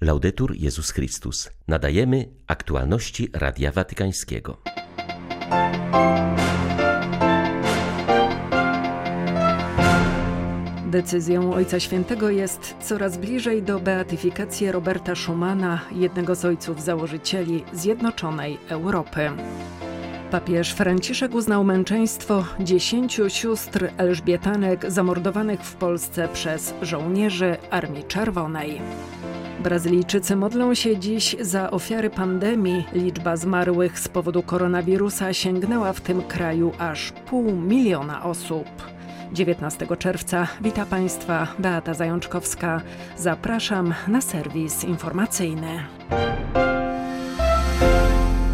[0.00, 1.50] Laudetur Jezus Chrystus.
[1.68, 4.56] Nadajemy aktualności Radia Watykańskiego.
[10.86, 18.58] Decyzją Ojca Świętego jest coraz bliżej do beatyfikacji Roberta Schumana, jednego z ojców założycieli Zjednoczonej
[18.68, 19.30] Europy.
[20.30, 28.80] Papież Franciszek uznał męczeństwo dziesięciu sióstr Elżbietanek zamordowanych w Polsce przez żołnierzy Armii Czerwonej.
[29.60, 32.84] Brazylijczycy modlą się dziś za ofiary pandemii.
[32.92, 38.66] Liczba zmarłych z powodu koronawirusa sięgnęła w tym kraju aż pół miliona osób.
[39.32, 42.80] 19 czerwca wita Państwa Beata Zajączkowska.
[43.16, 45.84] Zapraszam na serwis informacyjny.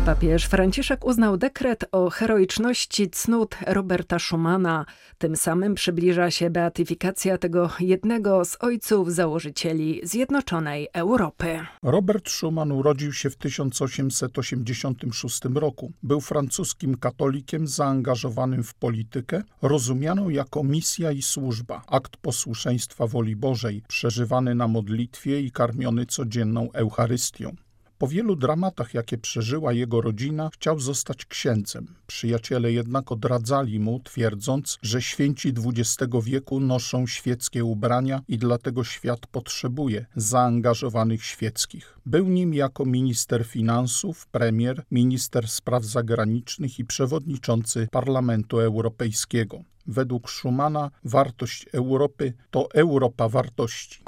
[0.06, 4.87] Papież Franciszek uznał dekret o heroiczności cnót Roberta Schumana.
[5.19, 11.59] Tym samym przybliża się beatyfikacja tego jednego z ojców założycieli Zjednoczonej Europy.
[11.83, 15.92] Robert Schuman urodził się w 1886 roku.
[16.03, 23.83] Był francuskim katolikiem zaangażowanym w politykę, rozumianą jako misja i służba, akt posłuszeństwa woli Bożej,
[23.88, 27.66] przeżywany na modlitwie i karmiony codzienną Eucharystią.
[27.98, 31.94] Po wielu dramatach, jakie przeżyła jego rodzina, chciał zostać księdzem.
[32.06, 39.27] Przyjaciele jednak odradzali mu, twierdząc, że święci XX wieku noszą świeckie ubrania i dlatego świat
[39.27, 41.98] potrzebuje zaangażowanych świeckich.
[42.06, 49.62] Był nim jako minister finansów, premier, minister spraw zagranicznych i przewodniczący Parlamentu Europejskiego.
[49.86, 54.05] Według Schumana wartość Europy to Europa wartości.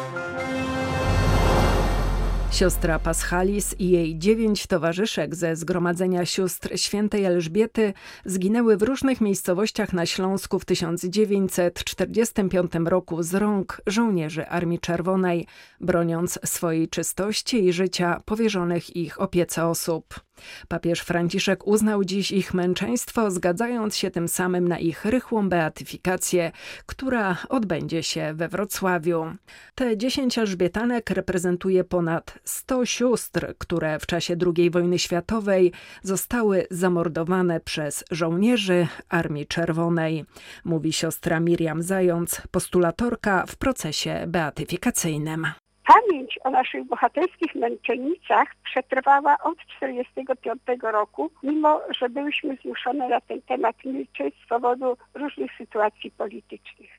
[2.53, 7.93] Siostra Paschalis i jej dziewięć towarzyszek ze Zgromadzenia Sióstr Świętej Elżbiety
[8.25, 15.47] zginęły w różnych miejscowościach na Śląsku w 1945 roku z rąk żołnierzy Armii Czerwonej,
[15.81, 20.28] broniąc swojej czystości i życia powierzonych ich opiece osób.
[20.69, 26.53] Papież Franciszek uznał dziś ich męczeństwo, zgadzając się tym samym na ich rychłą beatyfikację,
[26.87, 29.27] która odbędzie się we Wrocławiu.
[29.75, 37.61] Te dziesięć Elżbietanek reprezentuje ponad 100 sióstr, które w czasie II wojny światowej zostały zamordowane
[37.61, 40.25] przez żołnierzy Armii Czerwonej,
[40.65, 45.47] mówi siostra Miriam Zając, postulatorka w procesie beatyfikacyjnym.
[45.89, 53.43] Pamięć o naszych bohaterskich męczennicach przetrwała od 1945 roku, mimo że byliśmy zmuszone na ten
[53.43, 56.91] temat milczeć z powodu różnych sytuacji politycznych.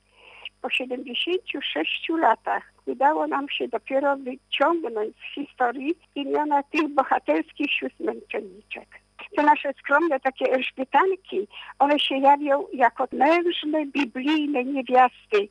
[0.62, 8.88] Po 76 latach udało nam się dopiero wyciągnąć z historii imiona tych bohaterskich sióstr męczenniczek.
[9.36, 11.48] Te nasze skromne takie elżbietanki,
[11.80, 15.48] one się jawią jako mężne, biblijne niewiasty,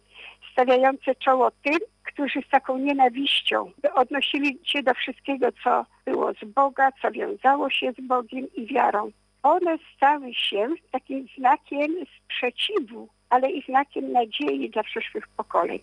[0.59, 6.89] stawiające czoło tym, którzy z taką nienawiścią odnosili się do wszystkiego, co było z Boga,
[7.03, 9.11] co wiązało się z Bogiem i wiarą.
[9.43, 15.79] One stały się takim znakiem sprzeciwu, ale i znakiem nadziei dla przyszłych pokoleń.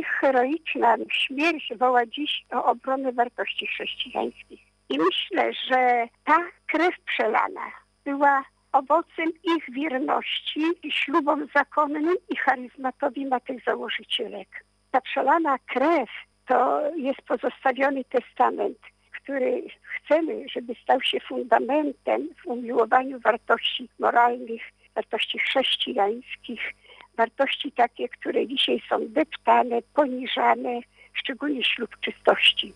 [0.00, 4.60] Ich heroiczna śmierć woła dziś o obronę wartości chrześcijańskich.
[4.88, 7.70] I myślę, że ta krew przelana
[8.04, 14.64] była owocem ich wierności i ślubom zakonnym i charyzmatowi na tych założycielek.
[14.90, 16.08] Ta przelana krew
[16.46, 18.78] to jest pozostawiony testament,
[19.22, 24.62] który chcemy, żeby stał się fundamentem w umiłowaniu wartości moralnych,
[24.94, 26.60] wartości chrześcijańskich,
[27.16, 30.80] wartości takie, które dzisiaj są deptane, poniżane,
[31.14, 32.72] szczególnie ślub czystości.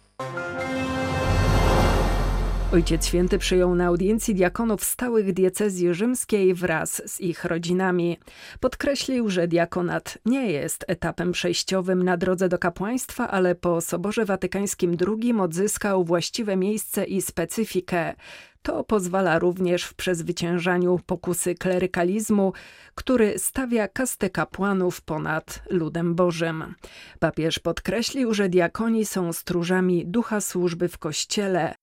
[2.73, 8.19] Ojciec Święty przyjął na audiencji diakonów stałych diecezji rzymskiej wraz z ich rodzinami.
[8.61, 14.97] Podkreślił, że diakonat nie jest etapem przejściowym na drodze do kapłaństwa, ale po Soborze Watykańskim
[15.09, 18.15] II odzyskał właściwe miejsce i specyfikę.
[18.63, 22.53] To pozwala również w przezwyciężaniu pokusy klerykalizmu,
[22.95, 26.75] który stawia kastę kapłanów ponad ludem Bożym.
[27.19, 31.75] Papież podkreślił, że diakoni są stróżami ducha służby w Kościele,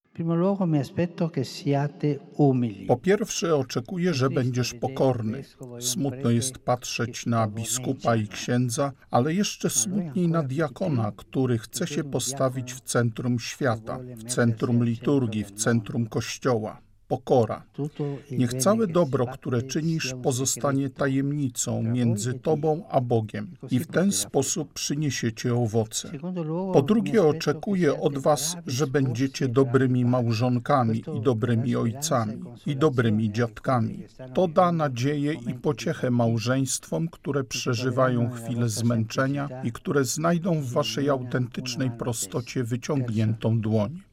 [2.88, 5.44] po pierwsze, oczekuję, że będziesz pokorny.
[5.80, 12.04] Smutno jest patrzeć na biskupa i księdza, ale jeszcze smutniej na diakona, który chce się
[12.04, 16.89] postawić w centrum świata, w centrum liturgii, w centrum kościoła.
[17.10, 17.64] Pokora.
[18.32, 24.74] Niech całe dobro, które czynisz, pozostanie tajemnicą między Tobą a Bogiem i w ten sposób
[24.74, 26.12] przyniesiecie owoce.
[26.74, 34.04] Po drugie, oczekuję od Was, że będziecie dobrymi małżonkami i dobrymi ojcami i dobrymi dziadkami.
[34.34, 41.10] To da nadzieję i pociechę małżeństwom, które przeżywają chwilę zmęczenia i które znajdą w Waszej
[41.10, 44.09] autentycznej prostocie wyciągniętą dłoń.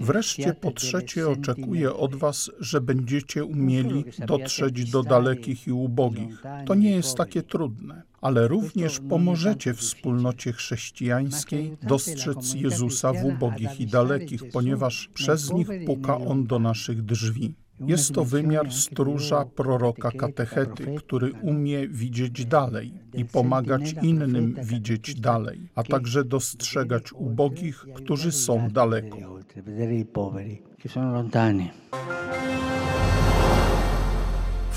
[0.00, 6.42] Wreszcie po trzecie oczekuję od Was, że będziecie umieli dotrzeć do dalekich i ubogich.
[6.66, 13.86] To nie jest takie trudne, ale również pomożecie wspólnocie chrześcijańskiej dostrzec Jezusa w ubogich i
[13.86, 17.54] dalekich, ponieważ przez nich puka On do naszych drzwi.
[17.86, 25.68] Jest to wymiar stróża proroka katechety, który umie widzieć dalej i pomagać innym widzieć dalej,
[25.74, 29.16] a także dostrzegać ubogich, którzy są daleko.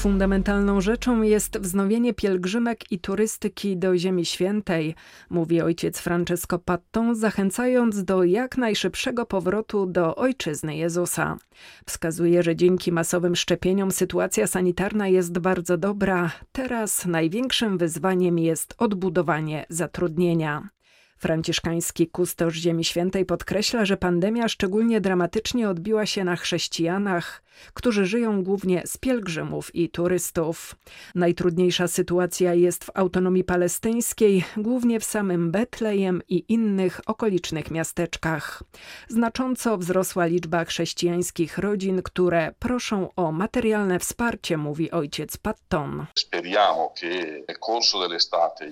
[0.06, 4.96] Fundamentalną rzeczą jest wznowienie pielgrzymek i turystyki do Ziemi Świętej,
[5.30, 11.38] mówi ojciec Francesco Patton, zachęcając do jak najszybszego powrotu do ojczyzny Jezusa.
[11.86, 16.32] Wskazuje, że dzięki masowym szczepieniom sytuacja sanitarna jest bardzo dobra.
[16.52, 20.70] Teraz największym wyzwaniem jest odbudowanie zatrudnienia.
[21.18, 28.44] Franciszkański kustosz Ziemi Świętej podkreśla, że pandemia szczególnie dramatycznie odbiła się na chrześcijanach, którzy żyją
[28.44, 30.76] głównie z pielgrzymów i turystów.
[31.16, 38.64] Najtrudniejsza sytuacja jest w autonomii palestyńskiej, głównie w samym Betlejem i innych okolicznych miasteczkach.
[39.08, 46.06] Znacząco wzrosła liczba chrześcijańskich rodzin, które proszą o materialne wsparcie, mówi ojciec Patton.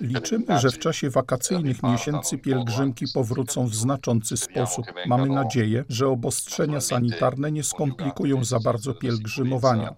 [0.00, 4.86] Liczymy, że w czasie wakacyjnych miesięcy pielgrzymki powrócą w znaczący sposób.
[5.06, 9.94] Mamy nadzieję, że obostrzenia sanitarne nie skomplikują za bardzo pielgrzymowania.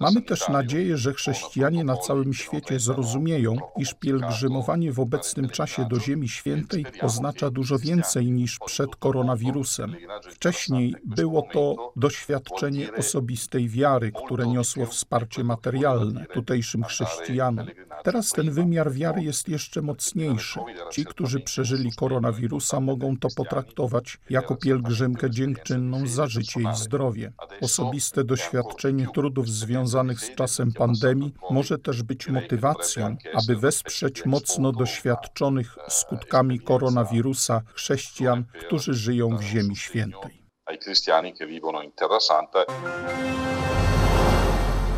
[0.00, 6.00] Mamy też nadzieję, że chrześcijanie na całym świecie zrozumieją, iż pielgrzymowanie w obecnym czasie do
[6.00, 9.96] Ziemi Świętej oznacza dużo więcej niż przed koronawirusem.
[10.30, 17.66] Wcześniej było to doświadczenie osobistej wiary, które niosło wsparcie materialne tutejszym chrześcijanom.
[18.04, 20.60] Teraz ten wymiar wiary jest jeszcze mocniejszy.
[20.92, 27.32] Ci, którzy przeżyli koronawirusa, mogą to potraktować jako pielgrzymkę dziękczynną za życie i zdrowie.
[27.60, 34.72] Osobiste doświadczenie trudów związanych związanych z czasem pandemii może też być motywacją, aby wesprzeć mocno
[34.72, 40.44] doświadczonych skutkami koronawirusa chrześcijan, którzy żyją w Ziemi Świętej.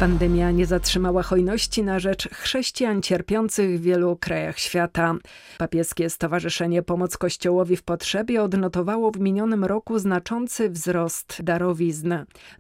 [0.00, 5.14] Pandemia nie zatrzymała hojności na rzecz chrześcijan cierpiących w wielu krajach świata.
[5.58, 12.14] Papieskie Stowarzyszenie Pomoc Kościołowi w Potrzebie odnotowało w minionym roku znaczący wzrost darowizn.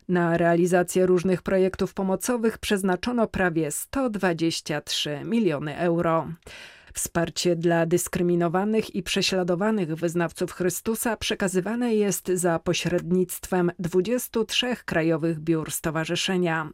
[0.08, 6.26] Na realizację różnych projektów pomocowych przeznaczono prawie 123 miliony euro.
[6.96, 16.68] Wsparcie dla dyskryminowanych i prześladowanych wyznawców Chrystusa przekazywane jest za pośrednictwem 23 krajowych biur stowarzyszenia.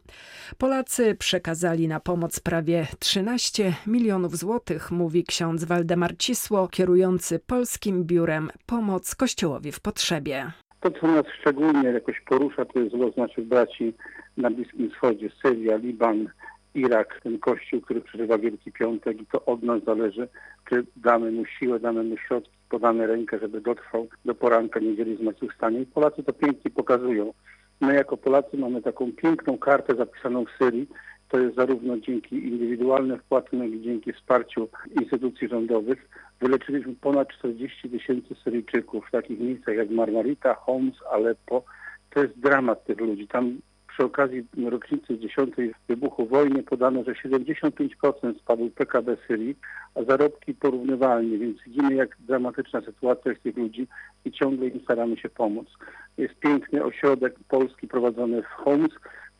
[0.57, 8.49] Polacy przekazali na pomoc prawie 13 milionów złotych, mówi ksiądz Waldemar Cisło, kierujący Polskim Biurem
[8.65, 10.51] Pomoc Kościołowi w Potrzebie.
[10.79, 13.93] To, co nas szczególnie jakoś porusza, to jest los naszych braci
[14.37, 16.27] na Bliskim Wschodzie, Syria, Liban,
[16.75, 20.27] Irak, ten kościół, który przeżywa Wielki Piątek i to od nas zależy,
[20.69, 25.79] czy damy mu siłę, damy mu środki, podamy rękę, żeby dotrwał do poranka niedzieli zmartwychwstania.
[25.79, 27.33] I Polacy to pięknie pokazują.
[27.81, 30.87] My jako Polacy mamy taką piękną kartę zapisaną w Syrii.
[31.29, 34.69] To jest zarówno dzięki indywidualnym wpłatom, jak i dzięki wsparciu
[35.01, 36.09] instytucji rządowych.
[36.41, 41.63] Wyleczyliśmy ponad 40 tysięcy Syryjczyków w takich miejscach jak Marmarita, Homs, Aleppo.
[42.09, 43.27] To jest dramat tych ludzi.
[43.27, 43.57] Tam
[43.93, 45.55] przy okazji rocznicy 10
[45.87, 49.55] wybuchu wojny podano, że 75% spadł PKB Syrii,
[49.95, 53.87] a zarobki porównywalnie, więc widzimy jak dramatyczna sytuacja jest tych ludzi
[54.25, 55.67] i ciągle im staramy się pomóc.
[56.17, 58.91] Jest piękny ośrodek polski prowadzony w Homs.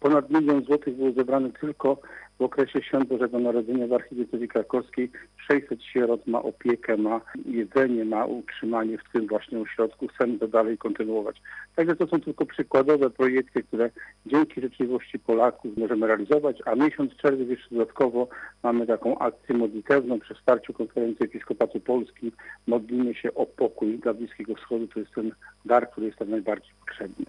[0.04, 1.98] Ponad milion złotych było zebrane tylko
[2.40, 8.26] w okresie Świąt Bożego Narodzenia w archidiecezji krakowskiej 600 sierot ma opiekę, ma jedzenie, ma
[8.26, 10.08] utrzymanie w tym właśnie ośrodku.
[10.08, 11.42] Chcemy to dalej kontynuować.
[11.76, 13.90] Także to są tylko przykładowe projekty, które
[14.26, 18.28] dzięki życzliwości Polaków możemy realizować, a miesiąc czerwiec jeszcze dodatkowo
[18.64, 22.32] mamy taką akcję modlitewną przy wsparciu Konferencji Episkopatu Polski.
[22.68, 24.88] Modlimy się o pokój dla Bliskiego Wschodu.
[24.88, 25.32] To jest ten
[25.66, 27.26] dar, który jest tam najbardziej potrzebny.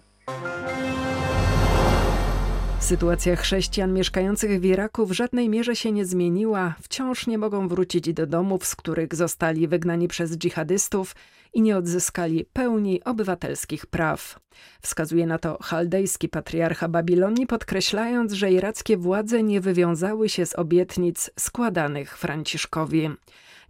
[2.79, 6.75] Sytuacja chrześcijan mieszkających w Iraku w żadnej mierze się nie zmieniła.
[6.81, 11.15] Wciąż nie mogą wrócić do domów, z których zostali wygnani przez dżihadystów
[11.55, 14.39] i nie odzyskali pełni obywatelskich praw.
[14.81, 21.29] Wskazuje na to chaldejski patriarcha Babilonii, podkreślając, że irackie władze nie wywiązały się z obietnic
[21.39, 23.09] składanych Franciszkowi.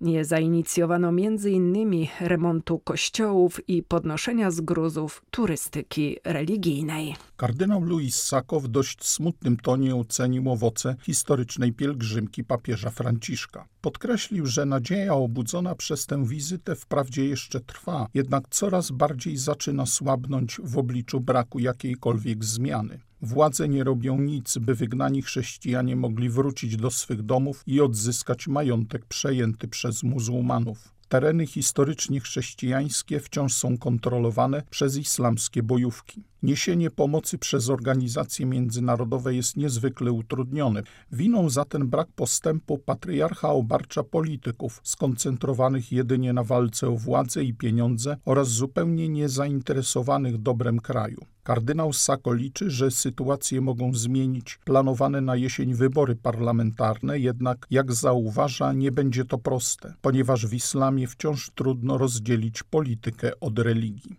[0.02, 2.08] Nie zainicjowano m.in.
[2.20, 7.16] remontu kościołów i podnoszenia z gruzów turystyki religijnej.
[7.38, 13.68] Kardynał Louis Sako w dość smutnym tonie ocenił owoce historycznej pielgrzymki papieża Franciszka.
[13.82, 17.75] Podkreślił, że nadzieja obudzona przez tę wizytę wprawdzie jeszcze trwa,
[18.14, 23.00] jednak coraz bardziej zaczyna słabnąć w obliczu braku jakiejkolwiek zmiany.
[23.22, 29.06] Władze nie robią nic, by wygnani chrześcijanie mogli wrócić do swych domów i odzyskać majątek
[29.06, 30.95] przejęty przez muzułmanów.
[31.10, 36.24] Tereny historycznie chrześcijańskie wciąż są kontrolowane przez islamskie bojówki.
[36.44, 40.84] Niesienie pomocy przez organizacje międzynarodowe jest niezwykle utrudnione.
[41.12, 47.54] Winą za ten brak postępu patriarcha obarcza polityków skoncentrowanych jedynie na walce o władzę i
[47.54, 51.26] pieniądze oraz zupełnie niezainteresowanych dobrem kraju.
[51.46, 58.74] Kardynał Sako liczy, że sytuację mogą zmienić planowane na jesień wybory parlamentarne, jednak jak zauważa,
[58.74, 64.16] nie będzie to proste, ponieważ w islamie wciąż trudno rozdzielić politykę od religii.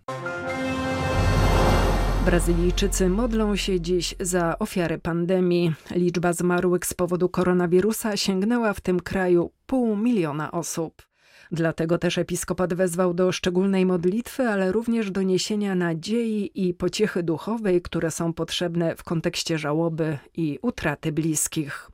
[2.25, 5.75] Brazylijczycy modlą się dziś za ofiary pandemii.
[5.91, 11.03] Liczba zmarłych z powodu koronawirusa sięgnęła w tym kraju pół miliona osób.
[11.53, 17.83] Dlatego też episkopat wezwał do szczególnej modlitwy, ale również do niesienia nadziei i pociechy duchowej,
[17.83, 21.91] które są potrzebne w kontekście żałoby i utraty bliskich.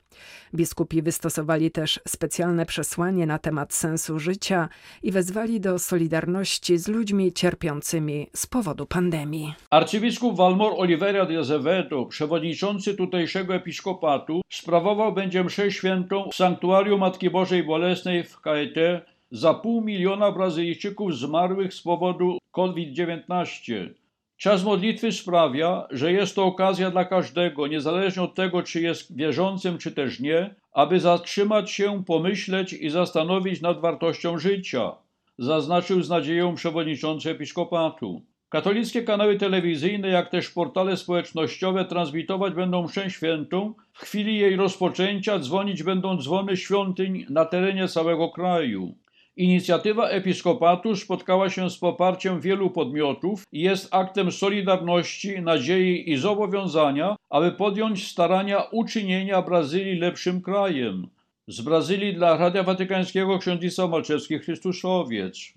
[0.55, 4.69] Biskupi wystosowali też specjalne przesłanie na temat sensu życia
[5.03, 9.53] i wezwali do solidarności z ludźmi cierpiącymi z powodu pandemii.
[9.69, 17.29] Arcybiskup Walmor Oliveira de Azevedo, przewodniczący tutejszego episkopatu, sprawował będzie mszę świętą w sanktuarium Matki
[17.29, 19.01] Bożej Bolesnej w Caeté
[19.33, 23.89] za pół miliona Brazylijczyków zmarłych z powodu COVID-19.
[24.37, 29.77] Czas modlitwy sprawia, że jest to okazja dla każdego, niezależnie od tego, czy jest wierzącym,
[29.77, 34.91] czy też nie, aby zatrzymać się, pomyśleć i zastanowić nad wartością życia,
[35.37, 38.21] zaznaczył z nadzieją przewodniczący episkopatu.
[38.49, 43.73] Katolickie kanały telewizyjne, jak też portale społecznościowe transmitować będą mszę świętą.
[43.93, 48.95] W chwili jej rozpoczęcia dzwonić będą dzwony świątyń na terenie całego kraju.
[49.37, 57.15] Inicjatywa episkopatu spotkała się z poparciem wielu podmiotów i jest aktem solidarności, nadziei i zobowiązania,
[57.29, 61.07] aby podjąć starania uczynienia Brazylii lepszym krajem.
[61.47, 65.53] Z Brazylii dla Radia Watykańskiego ksiądz Malczewski Chrystuszowiec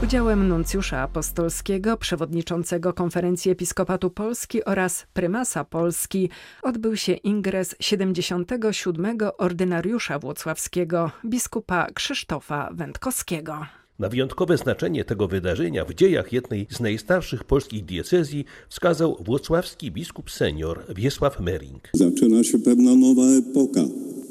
[0.00, 6.30] z udziałem nuncjusza apostolskiego, przewodniczącego Konferencji Episkopatu Polski oraz prymasa Polski
[6.62, 9.18] odbył się ingres 77.
[9.38, 13.66] ordynariusza włocławskiego, biskupa Krzysztofa Wędkowskiego.
[13.98, 20.30] Na wyjątkowe znaczenie tego wydarzenia w dziejach jednej z najstarszych polskich diecezji wskazał włocławski biskup
[20.30, 21.88] senior Wiesław Mering.
[21.92, 23.80] Zaczyna się pewna nowa epoka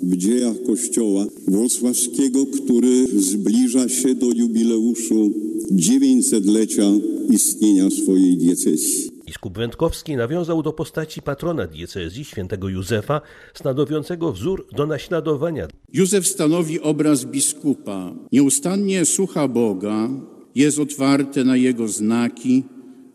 [0.05, 5.31] w dziejach Kościoła Włocławskiego, który zbliża się do jubileuszu
[5.71, 6.83] 900-lecia
[7.29, 9.11] istnienia swojej diecezji.
[9.25, 13.21] Biskup Wędkowski nawiązał do postaci patrona diecezji świętego Józefa,
[13.53, 15.67] stanowiącego wzór do naśladowania.
[15.93, 18.13] Józef stanowi obraz biskupa.
[18.31, 20.09] Nieustannie słucha Boga,
[20.55, 22.63] jest otwarty na Jego znaki,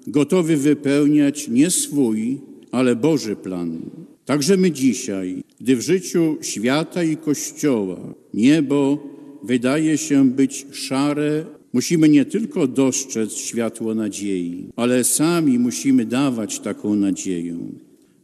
[0.06, 2.40] gotowy wypełniać nie swój,
[2.72, 3.80] ale Boży plan.
[4.24, 8.98] Także my dzisiaj, gdy w życiu świata i Kościoła niebo
[9.44, 16.94] wydaje się być szare, musimy nie tylko dostrzec światło nadziei, ale sami musimy dawać taką
[16.94, 17.58] nadzieję.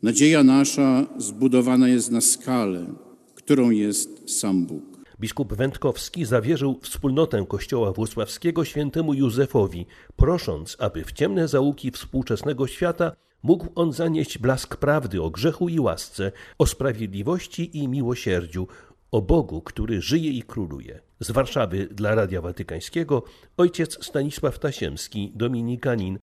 [0.03, 2.87] Nadzieja nasza zbudowana jest na skalę,
[3.35, 4.97] którą jest sam Bóg.
[5.21, 9.87] Biskup Wędkowski zawierzył wspólnotę Kościoła Włocławskiego świętemu Józefowi,
[10.17, 13.13] prosząc, aby w ciemne zaułki współczesnego świata
[13.43, 18.69] mógł on zanieść blask prawdy o grzechu i łasce, o sprawiedliwości i miłosierdziu,
[19.13, 21.01] o Bogu, który żyje i króluje.
[21.21, 23.23] Z Warszawy dla Radia Watykańskiego
[23.57, 26.19] ojciec Stanisław Tasiemski, dominikanin.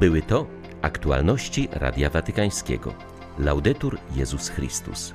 [0.00, 0.46] Były to
[0.82, 2.94] aktualności Radia Watykańskiego.
[3.38, 5.12] Laudetur Jezus Chrystus.